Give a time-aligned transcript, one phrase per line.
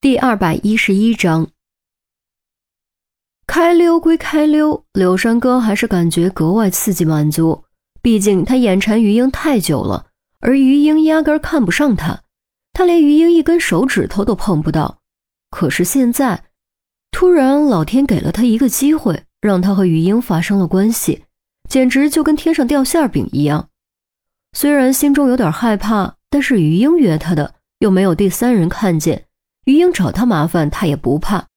[0.00, 1.48] 第二百一十一章，
[3.48, 7.64] 开溜归开溜，柳山哥还是感觉格外刺激满足。
[8.00, 10.06] 毕竟他眼馋于英太久了，
[10.38, 12.22] 而于英压根看不上他，
[12.72, 15.00] 他连于英一根手指头都碰不到。
[15.50, 16.44] 可是现在，
[17.10, 21.24] 突然老天给了他一个机会，让他和于英发生了关系，
[21.68, 23.68] 简直就跟天上掉馅饼一样。
[24.52, 29.24] 虽然心中有点害怕，但是于英约他的，又没有第三人看见。
[29.68, 31.48] 于英找他麻烦，他也不怕。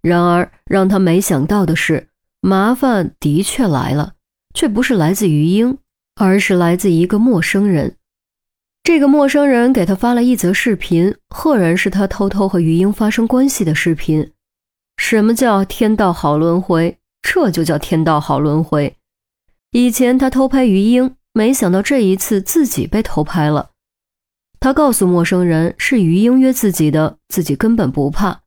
[0.00, 2.08] 然而，让他没想到的是，
[2.40, 4.14] 麻烦的确来了，
[4.54, 5.76] 却不是来自于英，
[6.16, 7.96] 而是来自一个陌生人。
[8.82, 14.32] 这个陌生人给他发了一则视频，赫然是他偷偷和于英发生关系的视频。
[14.96, 16.96] 什么叫天道好轮回？
[17.20, 18.96] 这就叫天道好轮回。
[19.72, 23.72] 以前他偷拍于英，没想到这一次自己被偷拍了。
[24.64, 28.40] 他告诉陌生人是于英约自己的，自己根本不怕。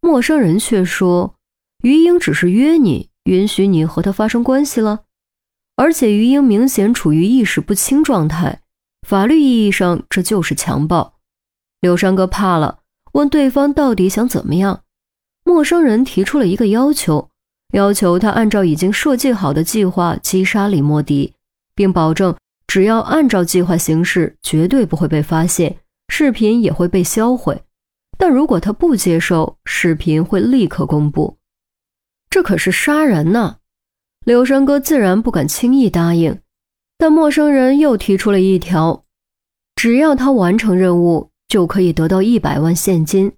[0.00, 1.34] 陌生人却说，
[1.82, 5.00] 于英只是约你，允许你和他发生关系了。
[5.76, 8.62] 而且于英明显处于意识不清状态，
[9.06, 11.18] 法律意义上这就是强暴。
[11.82, 12.78] 柳山哥怕了，
[13.12, 14.84] 问对方到底想怎么样。
[15.44, 17.28] 陌生人提出了一个要求，
[17.74, 21.34] 要求他按照已经设计好的计划击杀李莫迪，
[21.74, 22.34] 并保证。
[22.68, 27.62] 只要按照计划行事，绝对不会被发现，视频也会被销毁。
[28.18, 31.38] 但如果他不接受，视频会立刻公布。
[32.28, 33.56] 这可是杀人呢！
[34.26, 36.38] 柳山哥自然不敢轻易答应。
[36.98, 39.04] 但陌生人又提出了一条：
[39.76, 43.32] 只要他完成任务，就可以得到一百万现金。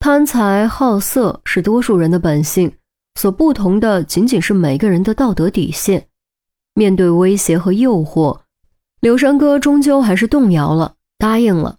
[0.00, 2.72] 贪财好色是多数人的本性，
[3.14, 6.08] 所不同的仅仅是每个人的道德底线。
[6.74, 8.40] 面对威胁和诱惑。
[9.00, 11.76] 柳山哥终究还是动摇了，答应了，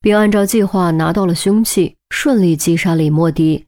[0.00, 3.66] 并按照计划拿到了凶器，顺利击杀李莫迪。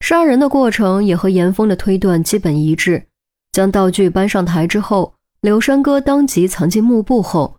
[0.00, 3.04] 杀人的过程也和严峰的推断基本一致。
[3.52, 7.56] 将道具搬上台之后，柳山哥当即藏进幕布后。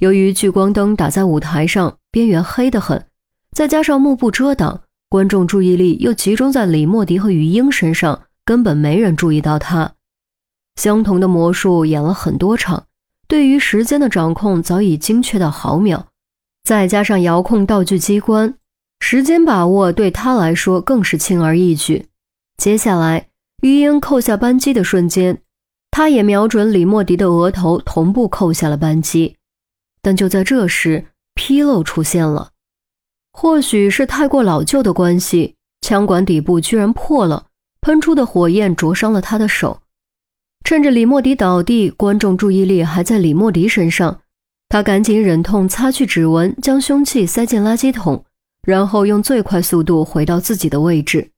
[0.00, 3.06] 由于聚光灯打在舞台上，边缘黑得很，
[3.52, 9.92] 再加上幕布遮挡，观众注意力又集中在李莫迪和于英身上，根本没人注意到他。
[10.76, 12.86] 相同的魔术演了很多场。
[13.30, 16.04] 对于时间的掌控早已精确到毫秒，
[16.64, 18.56] 再加上遥控道具机关，
[18.98, 22.08] 时间把握对他来说更是轻而易举。
[22.56, 23.28] 接下来，
[23.62, 25.42] 于英扣下扳机的瞬间，
[25.92, 29.36] 他也瞄准李莫迪的额头，同步扣下了扳机。
[30.02, 32.50] 但就在这时，纰漏出现了。
[33.32, 37.46] 或许是太过老旧的关系，枪管底部居然破了，
[37.80, 39.80] 喷出的火焰灼伤了他的手。
[40.64, 44.20] 趁着李莫迪倒地，观众注意力还在李莫迪身上，
[44.68, 48.24] 他赶紧忍痛擦去指纹，将凶器塞进垃圾桶，
[48.62, 51.32] 然后用最快速度回到自己的位置。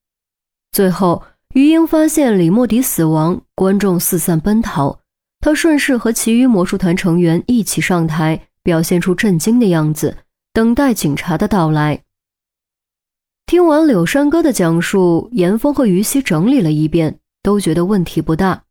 [0.72, 1.22] 最后，
[1.54, 4.98] 于英发现李莫迪死亡，观众四散奔逃，
[5.40, 10.18] 他顺势和其余魔术团成员一起上台，表现出震惊的样子，
[10.52, 12.02] 等待警察的到来。
[13.46, 18.64] 听完柳山哥的讲述，严峰和于西整理了一遍，都觉得问题不大。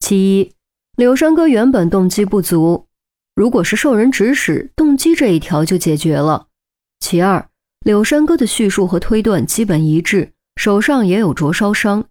[0.00, 0.52] 其一，
[0.96, 2.86] 柳山哥原本动机不足，
[3.34, 6.46] 如果是受人指使，动机这一条就解决了。
[7.00, 7.48] 其二，
[7.80, 12.04] 柳山哥的叙述和推断基本一致，手上也有灼烧伤。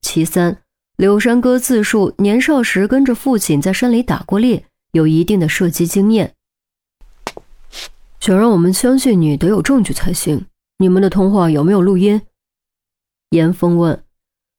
[0.00, 0.62] 其三，
[0.96, 6.34] 柳山哥自述年少时跟着父亲在山里打过猎，有一定的射击经验。
[8.20, 10.46] 想让我们相信你得有证据才行。
[10.78, 12.22] 你们的通话有没有录音？
[13.30, 14.03] 严峰问。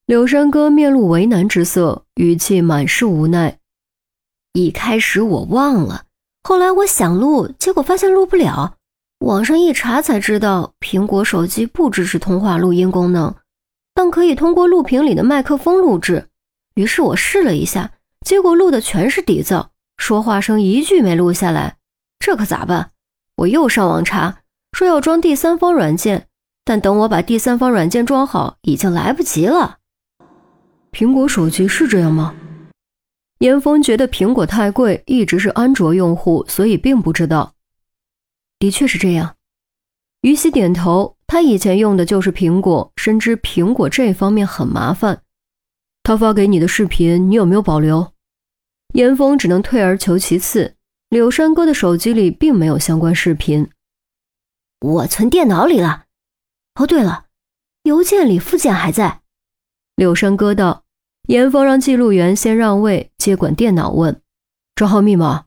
[0.07, 3.57] 柳山哥面露为难之色，语气满是无奈。
[4.53, 6.03] 一开始我忘了，
[6.43, 8.75] 后来我想录，结果发现录不了。
[9.21, 13.33] 网上一查才知道，苹果手机不支持通话录音功能，
[13.95, 16.27] 但可以通过录屏里的麦克风录制。
[16.75, 17.93] 于是我试了一下，
[18.23, 21.77] 结果录的全是底噪，说话声一句没录下来。
[22.19, 22.91] 这可咋办？
[23.37, 24.37] 我又上网查，
[24.72, 26.28] 说要装第三方软件，
[26.63, 29.79] 但等我把第三方软件装好，已经来不及了。
[30.96, 32.34] 苹果手机是这样吗？
[33.40, 37.53] 严峰觉得苹果太贵，一直是安卓用户，所以并不知道。
[38.59, 39.36] 的确是这样。
[40.22, 45.22] 于西点头，他以前用的就是苹果，深知苹果这方面很麻烦。
[46.02, 48.14] 他发给你的视频，你有没有保留？
[48.94, 50.76] 严峰只能退而求其次，
[51.09, 53.70] 柳山哥的手机里并没有相关视频。
[54.80, 56.06] 我存电脑里了。
[56.76, 57.26] 哦，对了，
[57.84, 59.20] 邮件里附件还在。
[59.97, 60.84] 柳山哥道。
[61.27, 64.22] 严峰让记录员先让位，接管电脑，问
[64.75, 65.45] ：“账号密码。”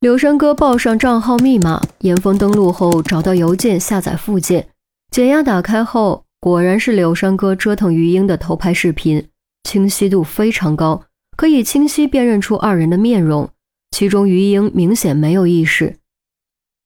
[0.00, 1.82] 柳山哥报上账号密码。
[1.98, 4.70] 严峰登录后找到邮件，下载附件，
[5.10, 9.28] 解压打开后，果然是柳山哥折腾于英的偷拍视频，
[9.64, 11.04] 清晰度非常高，
[11.36, 13.50] 可以清晰辨认出二人的面容。
[13.90, 15.98] 其中于英明显没有意识。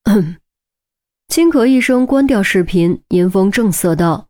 [1.29, 3.03] 轻咳一声，关掉视频。
[3.11, 4.27] 严峰正色道：“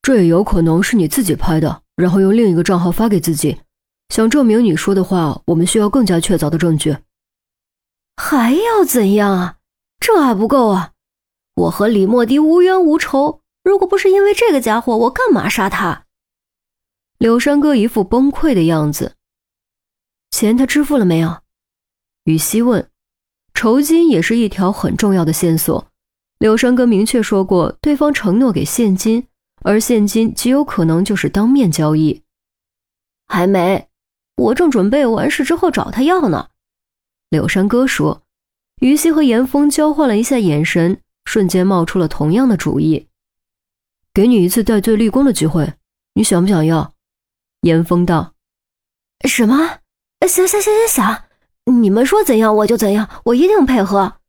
[0.00, 3.60] 这也有可能是你自己拍的，然后用另一个账号发给自己。
[4.08, 6.96] 想证明你说的话，我们需要更加确凿的证据。
[8.16, 9.56] 还要怎样啊？
[10.00, 10.92] 这还不够啊！
[11.56, 16.06] 我和李莫迪无冤无仇，如果不是因为这个家伙，我干嘛杀他？”
[17.18, 19.16] 柳山哥一副崩溃的样子。
[20.30, 21.42] 钱他支付了没有？
[22.24, 22.88] 雨西问
[23.54, 25.88] ：“酬金也是一条很重要的线索。
[26.38, 29.26] 柳山哥明确说过，对方承诺给现金，
[29.62, 32.22] 而现金极有可能就是当面交易。
[33.26, 33.88] 还没，
[34.36, 36.48] 我正准备完事之后找他要呢。”
[37.30, 38.22] 柳山哥说。
[38.80, 43.08] 于西和严峰交换了一下眼神，瞬间冒出了同样的主意
[44.14, 45.74] ：“给你一次戴罪立功的机会，
[46.14, 46.94] 你想不想要？”
[47.62, 48.34] 严峰道
[49.26, 49.80] ：“什么？
[50.28, 51.22] 行行行行行。”
[51.82, 54.20] 你们说怎样我就怎样，我一定配合。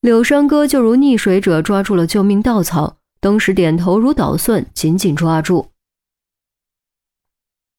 [0.00, 5.70] 柳山哥就如溺水者抓住了救命稻草，登时点头如捣蒜，紧紧抓住。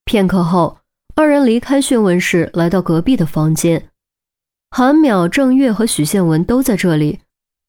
[0.05, 0.77] 片刻后，
[1.15, 3.89] 二人离开讯问室，来到隔壁的房间。
[4.69, 7.19] 韩淼、郑月和许宪文都在这里，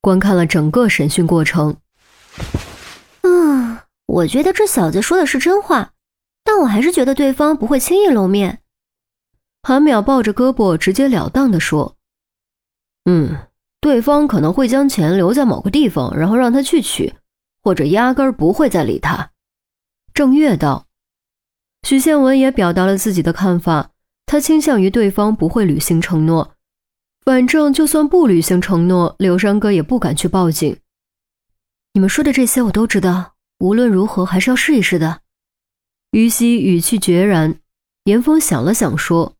[0.00, 1.76] 观看了整个审讯过程。
[3.22, 5.92] 嗯，我觉得这小子说的是真话，
[6.44, 8.60] 但我还是觉得对方不会轻易露面。
[9.62, 11.96] 韩淼抱着胳膊，直截了当地说
[13.06, 13.48] ：“嗯，
[13.80, 17.14] 对方可能会将钱留在某个地方，然后让他去取，
[17.62, 19.30] 或者压根儿不会再理他。”
[20.12, 20.86] 郑月道。
[21.84, 23.90] 许宪文也表达了自己的看法，
[24.26, 26.54] 他倾向于对方不会履行承诺。
[27.24, 30.76] 反正就算不履行承诺，柳山哥也不敢去报警。
[31.94, 35.20] 你们说的这些我都知道，无论如何还是要试一试的。
[36.12, 37.58] 于西语气决然。
[38.04, 39.36] 严峰想了想说。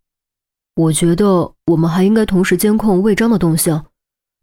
[0.75, 3.87] 我觉得我们还应该同时监控魏章的动向。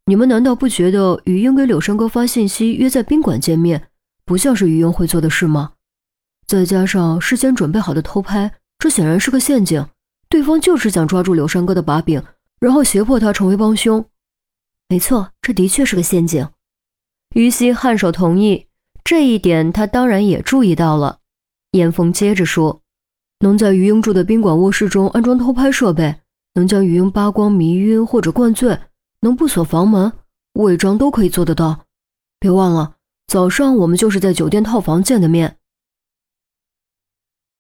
[0.10, 3.90] 你们难道不觉得于英给柳山哥发信息约在宾馆见面，
[4.26, 5.74] 不像是于英会做的事吗？
[6.48, 9.86] 再加上事先准备好的偷拍，这显然是个陷阱。
[10.28, 12.24] 对方就是想抓住柳山哥的把柄，
[12.60, 14.04] 然后胁迫他成为帮凶。
[14.88, 16.50] 没错，这的确是个陷阱。
[17.36, 18.66] 于西颔首同意，
[19.04, 21.20] 这一点他当然也注意到了。
[21.74, 22.82] 严峰接着说。
[23.42, 26.16] 能在于英住的宾馆卧室中安装偷拍设备，
[26.56, 28.78] 能将于英扒光、迷晕或者灌醉，
[29.22, 30.12] 能不锁房门，
[30.54, 31.86] 伪装都可以做得到。
[32.40, 32.96] 别忘了，
[33.28, 35.59] 早上我们就是在酒店套房见的面。